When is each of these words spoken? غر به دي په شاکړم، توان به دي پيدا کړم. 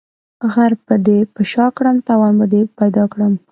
غر 0.53 0.71
به 0.87 0.95
دي 1.05 1.19
په 1.33 1.41
شاکړم، 1.51 1.97
توان 2.07 2.33
به 2.39 2.45
دي 2.53 2.61
پيدا 2.79 3.03
کړم. 3.13 3.33